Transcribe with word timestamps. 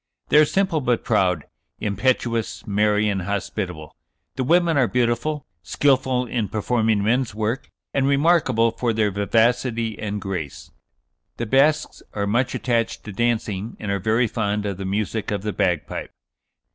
They 0.29 0.39
are 0.39 0.45
simple 0.45 0.81
but 0.81 1.03
proud, 1.03 1.45
impetuous, 1.79 2.65
merry, 2.65 3.07
and 3.07 3.21
hospitable. 3.21 3.95
The 4.35 4.43
women 4.43 4.75
are 4.75 4.87
beautiful, 4.87 5.45
skilful 5.61 6.25
in 6.25 6.47
performing 6.49 7.03
men's 7.03 7.35
work, 7.35 7.69
and 7.93 8.07
remarkable 8.07 8.71
for 8.71 8.93
their 8.93 9.11
vivacity 9.11 9.99
and 9.99 10.19
grace. 10.19 10.71
The 11.37 11.45
Basques 11.45 12.01
are 12.13 12.25
much 12.25 12.55
attached 12.55 13.03
to 13.03 13.11
dancing, 13.11 13.77
and 13.79 13.91
are 13.91 13.99
very 13.99 14.25
fond 14.25 14.65
of 14.65 14.77
the 14.77 14.85
music 14.85 15.29
of 15.29 15.43
the 15.43 15.53
bagpipe." 15.53 16.09